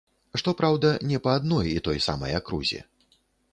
[0.41, 2.83] Што праўда, не па адной і той самай акрузе.